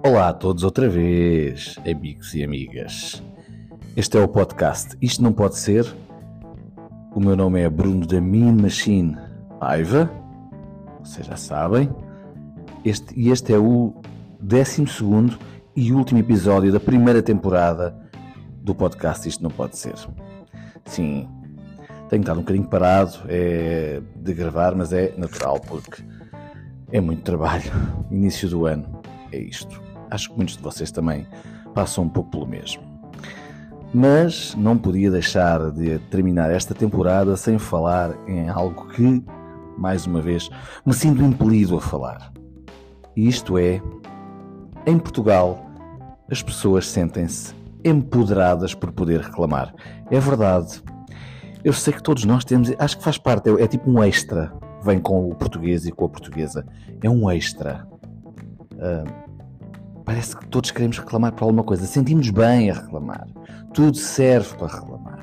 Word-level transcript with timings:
Olá 0.00 0.28
a 0.28 0.32
todos 0.32 0.62
outra 0.62 0.88
vez, 0.88 1.76
amigos 1.84 2.32
e 2.32 2.44
amigas. 2.44 3.20
Este 3.96 4.16
é 4.16 4.22
o 4.22 4.28
podcast 4.28 4.96
Isto 5.02 5.24
Não 5.24 5.32
Pode 5.32 5.56
Ser. 5.56 5.84
O 7.12 7.18
meu 7.18 7.34
nome 7.34 7.60
é 7.60 7.68
Bruno 7.68 8.06
da 8.06 8.20
Mean 8.20 8.52
Machine 8.52 9.18
Paiva. 9.58 10.08
Vocês 11.02 11.26
já 11.26 11.36
sabem. 11.36 11.90
Este, 12.84 13.12
e 13.18 13.30
este 13.30 13.52
é 13.52 13.58
o 13.58 13.92
12 14.40 14.86
e 15.74 15.92
último 15.92 16.20
episódio 16.20 16.72
da 16.72 16.78
primeira 16.78 17.20
temporada 17.20 17.98
do 18.62 18.76
podcast 18.76 19.28
Isto 19.28 19.42
Não 19.42 19.50
Pode 19.50 19.76
Ser. 19.76 19.96
Sim, 20.84 21.28
tenho 22.08 22.20
estado 22.20 22.38
um 22.38 22.42
bocadinho 22.42 22.68
parado 22.68 23.18
é, 23.26 24.00
de 24.14 24.32
gravar, 24.32 24.76
mas 24.76 24.92
é 24.92 25.12
natural 25.18 25.58
porque 25.60 26.04
é 26.92 27.00
muito 27.00 27.22
trabalho. 27.22 27.70
Início 28.12 28.48
do 28.48 28.64
ano 28.64 29.02
é 29.32 29.38
isto. 29.38 29.87
Acho 30.10 30.30
que 30.30 30.36
muitos 30.36 30.56
de 30.56 30.62
vocês 30.62 30.90
também 30.90 31.26
passam 31.74 32.04
um 32.04 32.08
pouco 32.08 32.30
pelo 32.30 32.46
mesmo. 32.46 32.82
Mas 33.92 34.54
não 34.54 34.76
podia 34.76 35.10
deixar 35.10 35.70
de 35.70 35.98
terminar 36.10 36.50
esta 36.50 36.74
temporada 36.74 37.36
sem 37.36 37.58
falar 37.58 38.14
em 38.26 38.48
algo 38.48 38.86
que, 38.88 39.24
mais 39.78 40.06
uma 40.06 40.20
vez, 40.20 40.50
me 40.84 40.92
sinto 40.92 41.22
impelido 41.22 41.76
a 41.76 41.80
falar. 41.80 42.32
E 43.16 43.26
isto 43.26 43.56
é, 43.56 43.80
em 44.86 44.98
Portugal, 44.98 45.66
as 46.30 46.42
pessoas 46.42 46.86
sentem-se 46.86 47.54
empoderadas 47.84 48.74
por 48.74 48.92
poder 48.92 49.20
reclamar. 49.20 49.74
É 50.10 50.20
verdade. 50.20 50.82
Eu 51.64 51.72
sei 51.72 51.92
que 51.92 52.02
todos 52.02 52.24
nós 52.24 52.44
temos, 52.44 52.72
acho 52.78 52.98
que 52.98 53.04
faz 53.04 53.18
parte, 53.18 53.48
é, 53.48 53.62
é 53.62 53.66
tipo 53.66 53.90
um 53.90 54.02
extra. 54.02 54.52
Vem 54.82 55.00
com 55.00 55.28
o 55.28 55.34
português 55.34 55.86
e 55.86 55.92
com 55.92 56.04
a 56.04 56.08
portuguesa. 56.08 56.66
É 57.02 57.08
um 57.08 57.30
extra. 57.30 57.86
Uh, 58.74 59.27
Parece 60.08 60.34
que 60.34 60.46
todos 60.46 60.70
queremos 60.70 60.98
reclamar 60.98 61.32
por 61.32 61.44
alguma 61.44 61.62
coisa. 61.62 61.84
Sentimos 61.84 62.30
bem 62.30 62.70
a 62.70 62.74
reclamar. 62.74 63.28
Tudo 63.74 63.94
serve 63.94 64.56
para 64.56 64.78
reclamar. 64.80 65.22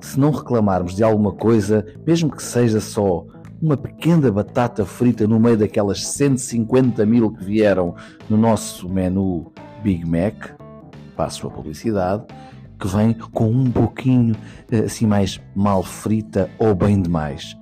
Se 0.00 0.18
não 0.18 0.30
reclamarmos 0.30 0.96
de 0.96 1.04
alguma 1.04 1.30
coisa, 1.32 1.84
mesmo 2.06 2.30
que 2.30 2.42
seja 2.42 2.80
só 2.80 3.26
uma 3.60 3.76
pequena 3.76 4.32
batata 4.32 4.86
frita 4.86 5.26
no 5.26 5.38
meio 5.38 5.58
daquelas 5.58 6.06
150 6.06 7.04
mil 7.04 7.32
que 7.32 7.44
vieram 7.44 7.96
no 8.26 8.38
nosso 8.38 8.88
menu 8.88 9.52
Big 9.82 10.06
Mac, 10.06 10.58
passo 11.14 11.46
a 11.46 11.50
publicidade, 11.50 12.24
que 12.80 12.88
vem 12.88 13.12
com 13.12 13.50
um 13.50 13.70
pouquinho 13.70 14.34
eh, 14.70 14.84
assim 14.84 15.06
mais 15.06 15.38
mal 15.54 15.82
frita 15.82 16.48
ou 16.58 16.74
bem 16.74 17.02
demais. 17.02 17.54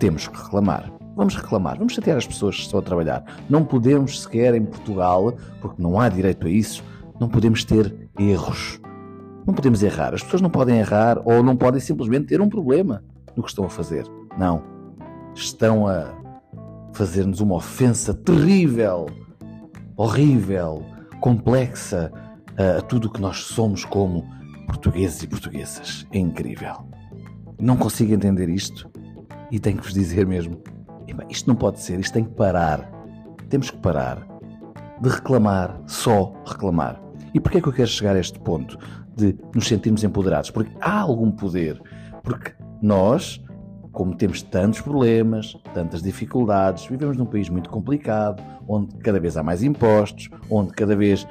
Temos 0.00 0.26
que 0.26 0.36
reclamar 0.36 0.97
vamos 1.18 1.34
reclamar, 1.34 1.76
vamos 1.76 1.94
chatear 1.94 2.16
as 2.16 2.26
pessoas 2.28 2.54
que 2.54 2.62
estão 2.62 2.78
a 2.78 2.82
trabalhar. 2.82 3.24
Não 3.50 3.64
podemos 3.64 4.22
sequer 4.22 4.54
em 4.54 4.64
Portugal, 4.64 5.34
porque 5.60 5.82
não 5.82 5.98
há 5.98 6.08
direito 6.08 6.46
a 6.46 6.50
isso, 6.50 6.84
não 7.18 7.28
podemos 7.28 7.64
ter 7.64 8.08
erros. 8.16 8.80
Não 9.44 9.52
podemos 9.52 9.82
errar. 9.82 10.14
As 10.14 10.22
pessoas 10.22 10.40
não 10.40 10.48
podem 10.48 10.78
errar 10.78 11.18
ou 11.24 11.42
não 11.42 11.56
podem 11.56 11.80
simplesmente 11.80 12.26
ter 12.26 12.40
um 12.40 12.48
problema 12.48 13.02
no 13.34 13.42
que 13.42 13.48
estão 13.48 13.64
a 13.64 13.68
fazer. 13.68 14.06
Não. 14.38 14.62
Estão 15.34 15.88
a 15.88 16.06
fazer-nos 16.92 17.40
uma 17.40 17.56
ofensa 17.56 18.14
terrível, 18.14 19.06
horrível, 19.96 20.84
complexa 21.20 22.12
a 22.78 22.80
tudo 22.82 23.08
o 23.08 23.10
que 23.10 23.20
nós 23.20 23.38
somos 23.38 23.84
como 23.84 24.24
portugueses 24.68 25.20
e 25.24 25.26
portuguesas. 25.26 26.06
É 26.12 26.18
incrível. 26.18 26.88
Não 27.60 27.76
consigo 27.76 28.14
entender 28.14 28.48
isto 28.48 28.88
e 29.50 29.58
tenho 29.58 29.78
que 29.78 29.82
vos 29.82 29.94
dizer 29.94 30.24
mesmo 30.24 30.62
isto 31.28 31.48
não 31.48 31.56
pode 31.56 31.80
ser, 31.80 31.98
isto 32.00 32.12
tem 32.12 32.24
que 32.24 32.34
parar. 32.34 32.90
Temos 33.48 33.70
que 33.70 33.78
parar 33.78 34.26
de 35.00 35.08
reclamar, 35.08 35.80
só 35.86 36.32
reclamar. 36.44 37.00
E 37.32 37.40
porquê 37.40 37.58
é 37.58 37.60
que 37.60 37.68
eu 37.68 37.72
quero 37.72 37.88
chegar 37.88 38.16
a 38.16 38.18
este 38.18 38.38
ponto 38.38 38.78
de 39.16 39.36
nos 39.54 39.66
sentirmos 39.66 40.02
empoderados? 40.02 40.50
Porque 40.50 40.72
há 40.80 41.00
algum 41.00 41.30
poder. 41.30 41.80
Porque 42.22 42.52
nós, 42.82 43.42
como 43.92 44.16
temos 44.16 44.42
tantos 44.42 44.80
problemas, 44.80 45.56
tantas 45.74 46.02
dificuldades, 46.02 46.86
vivemos 46.86 47.16
num 47.16 47.26
país 47.26 47.48
muito 47.48 47.70
complicado, 47.70 48.42
onde 48.66 48.94
cada 48.96 49.18
vez 49.18 49.36
há 49.36 49.42
mais 49.42 49.62
impostos, 49.62 50.28
onde 50.50 50.72
cada 50.72 50.94
vez 50.94 51.26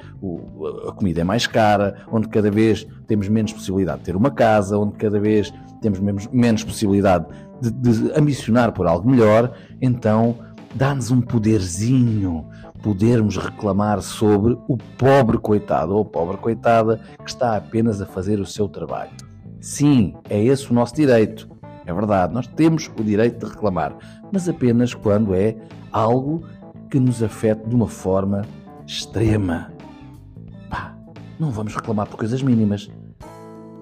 a 0.87 0.91
comida 0.91 1.21
é 1.21 1.23
mais 1.23 1.45
cara, 1.45 2.05
onde 2.11 2.27
cada 2.29 2.49
vez 2.49 2.87
temos 3.05 3.29
menos 3.29 3.53
possibilidade 3.53 3.99
de 3.99 4.05
ter 4.05 4.15
uma 4.15 4.31
casa, 4.31 4.77
onde 4.77 4.95
cada 4.97 5.19
vez 5.19 5.53
temos 5.81 5.99
menos, 5.99 6.27
menos 6.27 6.63
possibilidade 6.63 7.25
de, 7.61 7.71
de 7.71 8.11
ambicionar 8.19 8.71
por 8.71 8.87
algo 8.87 9.09
melhor, 9.09 9.53
então 9.81 10.35
dá-nos 10.75 11.11
um 11.11 11.21
poderzinho 11.21 12.47
podermos 12.81 13.37
reclamar 13.37 14.01
sobre 14.01 14.57
o 14.67 14.77
pobre 14.97 15.37
coitado 15.37 15.95
ou 15.95 16.05
pobre 16.05 16.37
coitada 16.37 17.01
que 17.23 17.29
está 17.29 17.57
apenas 17.57 18.01
a 18.01 18.05
fazer 18.05 18.39
o 18.39 18.45
seu 18.45 18.67
trabalho. 18.67 19.11
Sim, 19.59 20.15
é 20.29 20.41
esse 20.41 20.69
o 20.71 20.73
nosso 20.73 20.95
direito. 20.95 21.49
É 21.85 21.93
verdade, 21.93 22.33
nós 22.33 22.47
temos 22.47 22.89
o 22.99 23.03
direito 23.03 23.45
de 23.45 23.51
reclamar, 23.51 23.95
mas 24.31 24.47
apenas 24.47 24.93
quando 24.93 25.33
é 25.33 25.55
algo 25.91 26.43
que 26.89 26.99
nos 26.99 27.23
afete 27.23 27.67
de 27.67 27.75
uma 27.75 27.87
forma 27.87 28.43
extrema. 28.85 29.71
Pá, 30.69 30.95
não 31.39 31.49
vamos 31.49 31.75
reclamar 31.75 32.07
por 32.07 32.17
coisas 32.17 32.41
mínimas. 32.41 32.89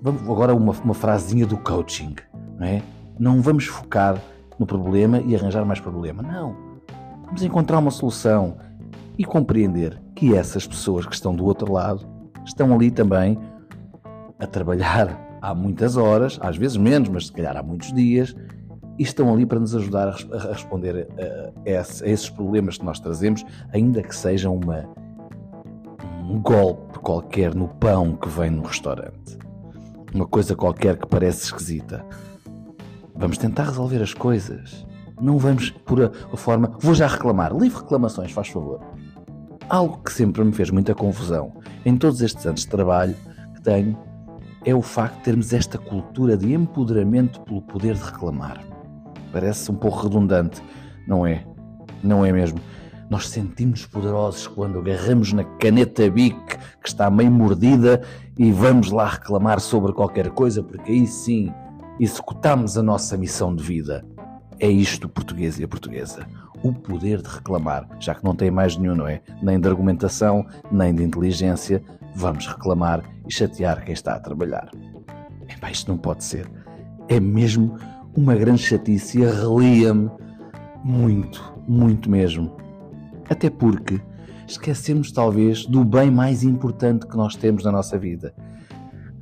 Vamos 0.01 0.21
agora 0.21 0.53
uma, 0.53 0.71
uma 0.71 0.93
frasinha 0.93 1.45
do 1.45 1.57
coaching, 1.57 2.15
não 2.57 2.65
é? 2.65 2.81
Não 3.19 3.41
vamos 3.41 3.65
focar 3.65 4.21
no 4.59 4.65
problema 4.65 5.19
e 5.21 5.35
arranjar 5.35 5.65
mais 5.65 5.79
problema. 5.79 6.21
Não. 6.21 6.55
Vamos 7.25 7.43
encontrar 7.43 7.79
uma 7.79 7.91
solução 7.91 8.57
e 9.17 9.23
compreender 9.23 9.99
que 10.15 10.35
essas 10.35 10.67
pessoas 10.67 11.05
que 11.05 11.13
estão 11.13 11.35
do 11.35 11.45
outro 11.45 11.71
lado 11.71 12.05
estão 12.45 12.73
ali 12.73 12.91
também 12.91 13.37
a 14.39 14.45
trabalhar 14.45 15.37
há 15.41 15.53
muitas 15.53 15.97
horas, 15.97 16.37
às 16.41 16.57
vezes 16.57 16.77
menos, 16.77 17.09
mas 17.09 17.27
se 17.27 17.31
calhar 17.31 17.55
há 17.55 17.63
muitos 17.63 17.93
dias, 17.93 18.35
e 18.97 19.03
estão 19.03 19.33
ali 19.33 19.45
para 19.45 19.59
nos 19.59 19.75
ajudar 19.75 20.07
a 20.07 20.51
responder 20.51 21.07
a, 21.17 22.07
esses 22.09 22.29
problemas 22.29 22.77
que 22.77 22.85
nós 22.85 22.99
trazemos, 22.99 23.45
ainda 23.71 24.01
que 24.01 24.15
seja 24.15 24.49
uma, 24.49 24.85
um 26.23 26.39
golpe 26.39 26.99
qualquer 26.99 27.53
no 27.53 27.67
pão 27.67 28.15
que 28.15 28.29
vem 28.29 28.49
no 28.49 28.63
restaurante. 28.63 29.37
Uma 30.13 30.25
coisa 30.25 30.55
qualquer 30.55 30.97
que 30.97 31.07
parece 31.07 31.45
esquisita. 31.45 32.05
Vamos 33.17 33.37
tentar 33.37 33.65
resolver 33.65 34.01
as 34.01 34.13
coisas. 34.13 34.85
Não 35.21 35.37
vamos 35.37 35.69
por 35.69 36.03
a, 36.03 36.37
forma. 36.37 36.71
Vou 36.79 36.93
já 36.93 37.07
reclamar. 37.07 37.55
Livre 37.55 37.79
reclamações, 37.79 38.31
faz 38.31 38.49
favor. 38.49 38.81
Algo 39.69 40.01
que 40.03 40.11
sempre 40.11 40.43
me 40.43 40.51
fez 40.51 40.69
muita 40.69 40.93
confusão 40.93 41.53
em 41.85 41.95
todos 41.97 42.21
estes 42.21 42.45
anos 42.45 42.61
de 42.61 42.67
trabalho 42.67 43.15
que 43.55 43.61
tenho 43.61 43.97
é 44.65 44.75
o 44.75 44.81
facto 44.81 45.17
de 45.17 45.23
termos 45.23 45.53
esta 45.53 45.77
cultura 45.77 46.35
de 46.35 46.53
empoderamento 46.53 47.39
pelo 47.41 47.61
poder 47.61 47.95
de 47.95 48.03
reclamar. 48.03 48.61
Parece 49.31 49.71
um 49.71 49.75
pouco 49.75 50.03
redundante, 50.03 50.61
não 51.07 51.25
é? 51.25 51.45
Não 52.03 52.25
é 52.25 52.31
mesmo? 52.31 52.59
Nós 53.09 53.29
sentimos 53.29 53.85
poderosos 53.85 54.47
quando 54.47 54.79
agarramos 54.79 55.31
na 55.31 55.43
caneta 55.43 56.09
Bic 56.09 56.35
que 56.81 56.87
está 56.87 57.09
meio 57.09 57.31
mordida 57.31 58.01
e 58.37 58.51
vamos 58.51 58.91
lá 58.91 59.07
reclamar 59.07 59.59
sobre 59.59 59.93
qualquer 59.93 60.29
coisa, 60.31 60.61
porque 60.61 60.91
aí 60.91 61.07
sim 61.07 61.53
executamos 61.99 62.77
a 62.77 62.83
nossa 62.83 63.17
missão 63.17 63.55
de 63.55 63.63
vida. 63.63 64.05
É 64.59 64.67
isto 64.67 65.05
o 65.05 65.09
português 65.09 65.59
e 65.59 65.63
a 65.63 65.67
portuguesa. 65.67 66.25
O 66.63 66.73
poder 66.73 67.21
de 67.21 67.29
reclamar, 67.29 67.87
já 67.99 68.15
que 68.15 68.23
não 68.23 68.35
tem 68.35 68.49
mais 68.49 68.77
nenhum, 68.77 68.95
não 68.95 69.07
é? 69.07 69.21
Nem 69.41 69.59
de 69.59 69.67
argumentação, 69.67 70.45
nem 70.71 70.93
de 70.93 71.03
inteligência. 71.03 71.83
Vamos 72.15 72.47
reclamar 72.47 73.03
e 73.27 73.33
chatear 73.33 73.83
quem 73.83 73.93
está 73.93 74.15
a 74.15 74.19
trabalhar. 74.19 74.71
Epá, 75.47 75.69
isto 75.69 75.91
não 75.91 75.97
pode 75.97 76.23
ser. 76.23 76.49
É 77.07 77.19
mesmo 77.19 77.77
uma 78.15 78.35
grande 78.35 78.61
chatice 78.61 79.19
e 79.19 79.25
arrelia-me 79.25 80.09
muito, 80.83 81.53
muito 81.67 82.09
mesmo. 82.09 82.55
Até 83.29 83.49
porque 83.49 83.99
esquecemos 84.47 85.11
talvez 85.11 85.65
do 85.65 85.83
bem 85.83 86.09
mais 86.09 86.43
importante 86.43 87.07
que 87.07 87.17
nós 87.17 87.35
temos 87.35 87.63
na 87.63 87.71
nossa 87.71 87.97
vida. 87.97 88.33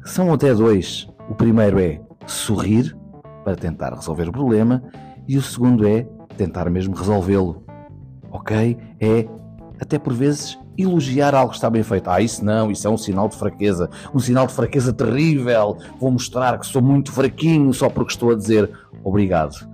São 0.06 0.32
até 0.34 0.54
dois. 0.54 1.08
O 1.30 1.36
primeiro 1.36 1.80
é 1.80 2.02
sorrir 2.26 2.96
para 3.44 3.56
tentar 3.56 3.94
resolver 3.94 4.30
o 4.30 4.32
problema 4.32 4.84
e 5.28 5.38
o 5.38 5.42
segundo 5.42 5.88
é 5.88 6.04
tentar 6.38 6.70
mesmo 6.70 6.96
resolvê-lo. 6.96 7.64
Ok? 8.32 8.78
É 9.00 9.28
até 9.80 10.00
por 10.00 10.14
vezes 10.14 10.58
elogiar 10.78 11.36
algo 11.36 11.52
que 11.52 11.58
está 11.58 11.70
bem 11.70 11.84
feito. 11.84 12.10
Ah, 12.10 12.22
isso 12.22 12.44
não, 12.44 12.72
isso 12.72 12.88
é 12.88 12.90
um 12.90 12.98
sinal 12.98 13.28
de 13.28 13.36
fraqueza, 13.36 13.90
um 14.14 14.20
sinal 14.20 14.48
de 14.48 14.54
fraqueza 14.54 14.92
terrível. 14.92 15.78
Vou 16.00 16.12
mostrar 16.12 16.58
que 16.58 16.66
sou 16.66 16.82
muito 16.82 17.12
fraquinho 17.12 17.74
só 17.74 17.90
porque 17.90 18.14
estou 18.14 18.32
a 18.32 18.36
dizer 18.36 18.72
obrigado. 19.04 19.68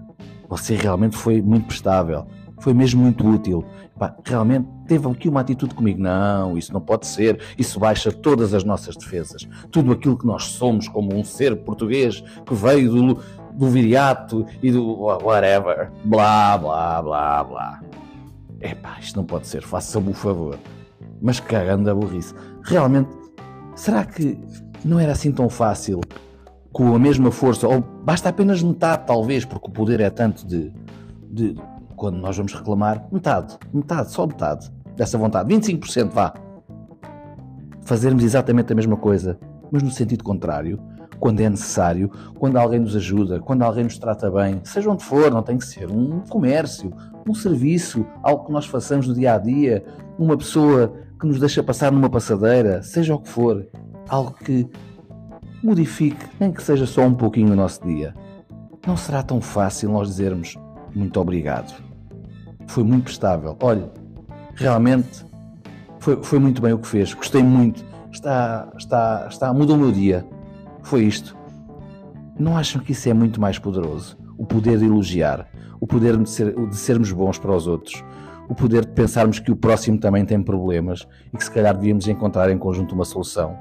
Você 0.50 0.76
realmente 0.76 1.16
foi 1.16 1.42
muito 1.42 1.68
prestável, 1.68 2.26
foi 2.60 2.74
mesmo 2.74 3.02
muito 3.02 3.28
útil. 3.28 3.64
Pá, 3.98 4.16
realmente 4.24 4.68
teve 4.88 5.08
aqui 5.10 5.28
uma 5.28 5.42
atitude 5.42 5.76
comigo. 5.76 6.02
Não, 6.02 6.58
isso 6.58 6.74
não 6.74 6.82
pode 6.82 7.08
ser. 7.08 7.40
Isso 7.58 7.80
baixa 7.80 8.12
todas 8.12 8.54
as 8.54 8.64
nossas 8.64 8.96
defesas. 8.96 9.48
Tudo 9.72 9.92
aquilo 9.92 10.18
que 10.18 10.26
nós 10.26 10.46
somos 10.46 10.88
como 10.88 11.14
um 11.14 11.24
ser 11.24 11.56
português 11.58 12.24
que 12.46 12.54
veio 12.54 12.92
do, 12.92 13.20
do 13.54 13.68
viriato 13.68 14.46
e 14.62 14.72
do 14.72 15.02
whatever. 15.02 15.92
Blá, 16.06 16.58
blá, 16.58 17.02
blá, 17.02 17.44
blá. 17.44 17.82
Epá, 18.62 18.98
isto 19.00 19.18
não 19.18 19.26
pode 19.26 19.48
ser. 19.48 19.62
Faça-me 19.62 20.12
o 20.12 20.14
favor. 20.14 20.58
Mas 21.22 21.40
cagando 21.40 21.90
a 21.90 21.96
burrice. 21.96 22.34
Realmente, 22.64 23.10
será 23.76 24.06
que 24.06 24.38
não 24.84 25.00
era 25.00 25.12
assim 25.12 25.32
tão 25.32 25.50
fácil, 25.50 26.00
com 26.72 26.96
a 26.96 27.00
mesma 27.00 27.32
força, 27.32 27.68
ou 27.68 27.82
basta 27.82 28.30
apenas 28.30 28.62
metade, 28.62 29.06
talvez, 29.06 29.44
porque 29.44 29.68
o 29.68 29.72
poder 29.72 30.00
é 30.00 30.10
tanto 30.10 30.46
de, 30.46 30.72
de 31.30 31.56
quando 32.00 32.18
nós 32.18 32.36
vamos 32.36 32.54
reclamar, 32.54 33.06
metade, 33.12 33.58
metade, 33.74 34.12
só 34.12 34.26
metade 34.26 34.72
dessa 34.96 35.18
vontade, 35.18 35.54
25% 35.54 36.10
vá. 36.10 36.34
Fazermos 37.82 38.24
exatamente 38.24 38.72
a 38.72 38.76
mesma 38.76 38.96
coisa, 38.96 39.38
mas 39.72 39.84
no 39.84 39.92
sentido 39.92 40.24
contrário, 40.24 40.80
quando 41.20 41.42
é 41.42 41.50
necessário, 41.50 42.10
quando 42.40 42.56
alguém 42.56 42.80
nos 42.80 42.96
ajuda, 42.96 43.42
quando 43.42 43.64
alguém 43.64 43.84
nos 43.84 43.98
trata 43.98 44.32
bem, 44.32 44.62
seja 44.64 44.90
onde 44.90 45.04
for, 45.04 45.30
não 45.30 45.44
tem 45.44 45.58
que 45.58 45.66
ser 45.66 45.92
um 45.92 46.22
comércio, 46.22 46.94
um 47.28 47.34
serviço, 47.34 48.06
algo 48.24 48.46
que 48.46 48.52
nós 48.52 48.66
façamos 48.66 49.08
no 49.08 49.14
dia 49.14 49.34
a 49.34 49.38
dia, 49.38 49.84
uma 50.18 50.38
pessoa 50.38 50.94
que 51.20 51.28
nos 51.28 51.40
deixa 51.40 51.62
passar 51.62 51.92
numa 51.92 52.10
passadeira, 52.10 52.82
seja 52.82 53.14
o 53.14 53.20
que 53.20 53.28
for, 53.28 53.68
algo 54.08 54.34
que 54.34 54.66
modifique, 55.62 56.26
nem 56.40 56.52
que 56.54 56.64
seja 56.64 56.86
só 56.86 57.02
um 57.02 57.14
pouquinho 57.14 57.52
o 57.52 57.56
nosso 57.56 57.86
dia. 57.86 58.14
Não 58.88 58.96
será 58.96 59.22
tão 59.22 59.42
fácil 59.42 59.92
nós 59.92 60.08
dizermos 60.08 60.56
muito 60.96 61.20
obrigado. 61.20 61.89
Foi 62.70 62.84
muito 62.84 63.06
prestável. 63.06 63.58
Olha, 63.62 63.90
realmente 64.54 65.26
foi, 65.98 66.22
foi 66.22 66.38
muito 66.38 66.62
bem 66.62 66.72
o 66.72 66.78
que 66.78 66.88
fez. 66.88 67.16
Gostei 67.16 67.42
muito. 67.42 67.84
Está, 68.12 68.72
está, 68.78 69.28
está, 69.28 69.52
mudou 69.52 69.76
o 69.76 69.80
meu 69.80 69.92
dia. 69.92 70.24
Foi 70.84 71.04
isto. 71.04 71.36
Não 72.38 72.56
acham 72.56 72.80
que 72.80 72.92
isso 72.92 73.10
é 73.10 73.14
muito 73.14 73.42
mais 73.42 73.58
poderoso? 73.58 74.20
O 74.38 74.46
poder 74.46 74.78
de 74.78 74.86
elogiar, 74.86 75.48
o 75.82 75.88
poder 75.88 76.16
de, 76.16 76.30
ser, 76.30 76.54
de 76.54 76.76
sermos 76.76 77.12
bons 77.12 77.40
para 77.40 77.52
os 77.52 77.66
outros, 77.66 78.04
o 78.48 78.54
poder 78.54 78.86
de 78.86 78.92
pensarmos 78.92 79.40
que 79.40 79.52
o 79.52 79.56
próximo 79.56 80.00
também 80.00 80.24
tem 80.24 80.40
problemas 80.40 81.08
e 81.34 81.38
que 81.38 81.44
se 81.44 81.50
calhar 81.50 81.74
devíamos 81.76 82.08
encontrar 82.08 82.52
em 82.52 82.58
conjunto 82.60 82.94
uma 82.94 83.04
solução. 83.04 83.58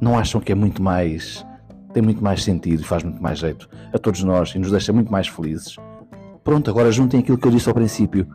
Não 0.00 0.18
acham 0.18 0.40
que 0.40 0.50
é 0.50 0.54
muito 0.54 0.82
mais. 0.82 1.46
tem 1.92 2.02
muito 2.02 2.24
mais 2.24 2.42
sentido 2.42 2.80
e 2.80 2.84
faz 2.84 3.04
muito 3.04 3.22
mais 3.22 3.38
jeito 3.38 3.68
a 3.92 3.98
todos 3.98 4.24
nós 4.24 4.54
e 4.54 4.58
nos 4.58 4.70
deixa 4.70 4.94
muito 4.94 5.12
mais 5.12 5.28
felizes? 5.28 5.76
Pronto, 6.44 6.70
agora 6.70 6.90
juntem 6.90 7.20
aquilo 7.20 7.38
que 7.38 7.46
eu 7.46 7.52
disse 7.52 7.68
ao 7.68 7.74
princípio. 7.74 8.26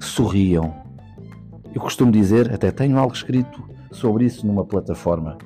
Sorriam. 0.00 0.74
Eu 1.74 1.80
costumo 1.80 2.10
dizer, 2.10 2.52
até 2.52 2.70
tenho 2.70 2.98
algo 2.98 3.14
escrito 3.14 3.62
sobre 3.90 4.24
isso 4.24 4.46
numa 4.46 4.64
plataforma. 4.64 5.36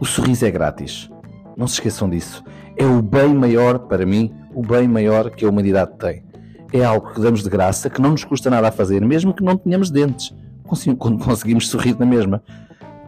O 0.00 0.04
sorriso 0.04 0.44
é 0.46 0.50
grátis. 0.50 1.10
Não 1.56 1.66
se 1.66 1.74
esqueçam 1.74 2.08
disso. 2.08 2.42
É 2.76 2.86
o 2.86 3.02
bem 3.02 3.34
maior, 3.34 3.80
para 3.80 4.06
mim, 4.06 4.32
o 4.54 4.62
bem 4.62 4.88
maior 4.88 5.30
que 5.30 5.44
a 5.44 5.48
humanidade 5.48 5.92
tem. 5.98 6.24
É 6.72 6.84
algo 6.84 7.12
que 7.12 7.20
damos 7.20 7.42
de 7.42 7.50
graça, 7.50 7.90
que 7.90 8.00
não 8.00 8.12
nos 8.12 8.24
custa 8.24 8.48
nada 8.48 8.68
a 8.68 8.72
fazer, 8.72 9.04
mesmo 9.04 9.34
que 9.34 9.44
não 9.44 9.56
tenhamos 9.56 9.90
dentes. 9.90 10.34
Quando 10.98 11.22
conseguimos 11.22 11.68
sorrir 11.68 11.98
na 11.98 12.06
mesma. 12.06 12.42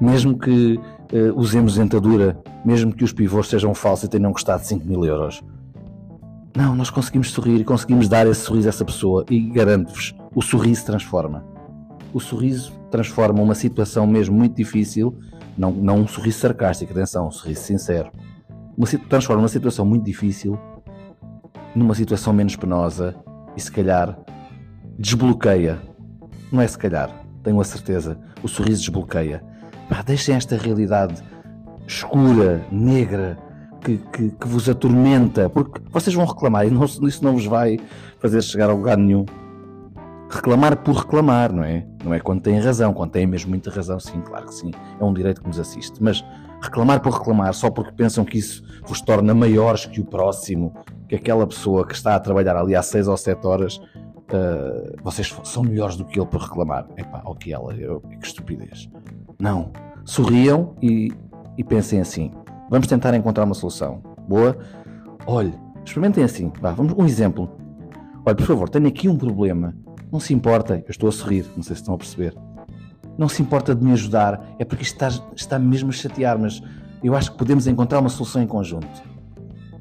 Mesmo 0.01 0.39
que 0.39 0.77
uh, 0.77 1.33
usemos 1.37 1.77
dentadura, 1.77 2.37
mesmo 2.65 2.93
que 2.93 3.05
os 3.05 3.13
pivôs 3.13 3.49
sejam 3.49 3.75
falsos 3.75 4.05
e 4.05 4.09
tenham 4.09 4.33
custado 4.33 4.63
5 4.63 4.87
mil 4.87 5.05
euros. 5.05 5.43
Não, 6.57 6.77
nós 6.77 6.89
conseguimos 6.89 7.33
sorrir 7.33 7.61
e 7.61 7.65
conseguimos 7.65 8.09
dar 8.09 8.27
esse 8.29 8.43
sorriso 8.43 8.69
a 8.69 8.71
essa 8.71 8.85
pessoa 8.85 9.25
e 9.29 9.41
garanto-vos, 9.51 10.15
o 10.33 10.41
sorriso 10.41 10.87
transforma. 10.87 11.45
O 12.13 12.21
sorriso 12.21 12.73
transforma 12.93 13.43
uma 13.43 13.57
situação 13.57 14.07
mesmo 14.07 14.37
muito 14.37 14.55
difícil, 14.55 15.19
não, 15.59 15.73
não 15.73 15.99
um 16.03 16.07
sorriso 16.07 16.39
sarcástico, 16.39 16.93
atenção, 16.93 17.27
um 17.27 17.31
sorriso 17.33 17.63
sincero. 17.63 18.13
Uma, 18.77 18.87
transforma 19.09 19.43
uma 19.43 19.49
situação 19.49 19.85
muito 19.85 20.05
difícil 20.05 20.57
numa 21.75 21.95
situação 21.95 22.33
menos 22.33 22.55
penosa 22.55 23.17
e 23.57 23.61
se 23.61 23.73
calhar 23.73 24.17
desbloqueia. 24.97 25.83
Não 26.53 26.61
é 26.61 26.69
se 26.69 26.79
calhar, 26.79 27.11
tenho 27.43 27.61
a 27.61 27.65
certeza, 27.65 28.17
o 28.45 28.49
sorriso 28.49 28.81
desbloqueia. 28.81 29.43
Pá, 29.89 30.03
deixem 30.03 30.37
esta 30.37 30.57
realidade 30.57 31.21
escura, 31.85 32.65
negra, 32.71 33.37
que, 33.85 33.99
que, 33.99 34.31
que, 34.31 34.49
vos 34.49 34.69
atormenta, 34.69 35.51
porque 35.51 35.81
vocês 35.91 36.15
vão 36.15 36.25
reclamar 36.25 36.67
e 36.67 36.71
não, 36.71 36.85
isso 36.85 37.23
não 37.23 37.35
vos 37.35 37.45
vai 37.45 37.79
fazer 38.19 38.43
chegar 38.43 38.71
a 38.71 38.73
lugar 38.73 38.97
nenhum. 38.97 39.27
Reclamar 40.31 40.79
por 40.79 40.97
reclamar, 40.97 41.53
não 41.53 41.63
é? 41.63 41.87
Não 42.03 42.15
é 42.15 42.19
quando 42.19 42.41
têm 42.41 42.59
razão, 42.59 42.95
quando 42.95 43.11
têm 43.11 43.27
mesmo 43.27 43.51
muita 43.51 43.71
razão, 43.71 44.01
sim, 44.01 44.21
claro 44.23 44.47
que 44.47 44.55
sim, 44.55 44.71
é 44.99 45.05
um 45.05 45.13
direito 45.13 45.43
que 45.43 45.47
nos 45.47 45.61
assiste. 45.61 46.03
Mas 46.03 46.25
reclamar 46.63 47.01
por 47.01 47.13
reclamar 47.13 47.53
só 47.53 47.71
porque 47.71 47.93
pensam 47.93 48.25
que 48.25 48.39
isso 48.39 48.65
vos 48.87 49.03
torna 49.03 49.35
maiores 49.35 49.85
que 49.85 50.01
o 50.01 50.05
próximo, 50.05 50.75
que 51.07 51.15
aquela 51.15 51.47
pessoa 51.47 51.87
que 51.87 51.95
está 51.95 52.17
a 52.17 52.21
trabalhar 52.21 52.57
ali 52.57 52.75
há 52.75 52.83
6 52.83 53.07
ou 53.07 53.17
7 53.17 53.47
horas, 53.47 53.77
uh, 53.77 54.97
vocês 55.03 55.33
são 55.45 55.63
melhores 55.63 55.97
do 55.97 56.07
que 56.07 56.19
ele 56.19 56.27
por 56.27 56.41
reclamar. 56.41 56.87
Epá, 56.97 57.21
ou 57.25 57.35
que 57.35 57.53
ela, 57.53 57.75
eu, 57.75 58.01
que 58.01 58.27
estupidez. 58.27 58.89
Não. 59.39 59.71
Sorriam 60.07 60.75
e, 60.83 61.13
e 61.57 61.63
pensem 61.63 62.01
assim: 62.01 62.31
Vamos 62.71 62.87
tentar 62.87 63.15
encontrar 63.15 63.45
uma 63.45 63.55
solução. 63.55 64.03
Boa? 64.29 64.57
Olhe, 65.27 65.55
experimentem 65.85 66.25
assim. 66.25 66.53
Vá, 66.61 66.73
vamos 66.73 66.95
um 66.95 67.05
exemplo. 67.05 67.51
Olha, 68.25 68.35
por 68.35 68.47
favor, 68.47 68.69
tenho 68.69 68.87
aqui 68.87 69.09
um 69.09 69.17
problema. 69.17 69.75
Não 70.11 70.19
se 70.19 70.33
importa, 70.33 70.77
eu 70.77 70.91
estou 70.91 71.09
a 71.09 71.13
sorrir, 71.13 71.45
não 71.57 71.63
sei 71.63 71.77
se 71.77 71.83
estão 71.83 71.95
a 71.95 71.99
perceber. 71.99 72.35
Não 73.19 73.29
se 73.29 73.43
importa 73.43 73.75
de 73.75 73.85
me 73.85 73.93
ajudar, 73.93 74.55
é 74.59 74.65
porque 74.65 74.83
isto 74.83 74.95
está, 74.95 75.25
está 75.35 75.59
mesmo 75.59 75.91
a 75.91 75.93
chatear, 75.93 76.39
mas 76.39 76.63
eu 77.03 77.15
acho 77.15 77.33
que 77.33 77.39
podemos 77.39 77.67
encontrar 77.67 78.01
uma 78.01 78.09
solução 78.09 78.43
em 78.43 78.47
conjunto. 78.47 79.03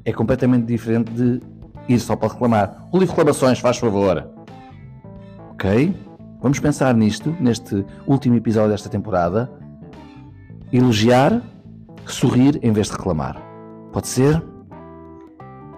É 0.04 0.12
completamente 0.12 0.66
diferente 0.66 1.10
de 1.12 1.40
ir 1.88 1.98
só 1.98 2.14
para 2.14 2.32
reclamar. 2.32 2.86
O 2.92 2.98
livro 2.98 3.14
reclamações, 3.14 3.58
faz 3.58 3.78
favor. 3.78 4.28
Ok? 5.52 5.94
Vamos 6.40 6.60
pensar 6.60 6.94
nisto, 6.94 7.34
neste 7.40 7.84
último 8.06 8.36
episódio 8.36 8.70
desta 8.70 8.90
temporada. 8.90 9.50
Elogiar 10.70 11.40
sorrir 12.06 12.58
em 12.62 12.72
vez 12.72 12.88
de 12.88 12.92
reclamar. 12.92 13.40
Pode 13.92 14.08
ser? 14.08 14.42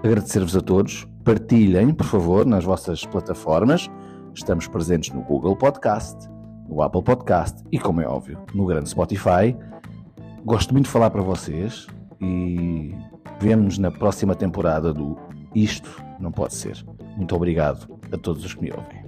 Agradecer-vos 0.03 0.57
a 0.57 0.61
todos. 0.61 1.07
Partilhem, 1.25 1.93
por 1.93 2.07
favor, 2.07 2.47
nas 2.47 2.65
vossas 2.65 3.05
plataformas. 3.05 3.91
Estamos 4.35 4.69
presentes 4.69 5.13
no 5.13 5.23
Google 5.23 5.57
Podcast, 5.57 6.17
no 6.69 6.83
Apple 6.83 7.03
Podcast 7.03 7.65
e, 7.73 7.79
como 7.79 8.01
é 8.01 8.07
óbvio, 8.07 8.39
no 8.55 8.67
grande 8.67 8.89
Spotify. 8.89 9.57
Gosto 10.45 10.73
muito 10.73 10.87
de 10.87 10.93
falar 10.93 11.11
para 11.11 11.23
vocês 11.23 11.87
e 12.21 12.95
vemos 13.41 13.79
na 13.79 13.91
próxima 13.91 14.35
temporada 14.35 14.93
do 14.93 15.17
Isto 15.55 16.03
Não 16.21 16.31
Pode 16.31 16.55
Ser. 16.55 16.85
Muito 17.17 17.35
obrigado 17.35 17.89
a 18.13 18.17
todos 18.17 18.45
os 18.45 18.55
que 18.55 18.63
me 18.63 18.71
ouvem. 18.71 19.06